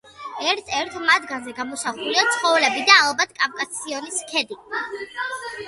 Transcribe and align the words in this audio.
ერთ-ერთ 0.53 0.95
მათგანზე 1.09 1.53
გამოსახულია 1.59 2.25
ცხოველები 2.31 2.83
და 2.89 2.97
ალბათ 3.03 3.37
კავკასიონის 3.43 4.21
ქედი. 4.33 4.61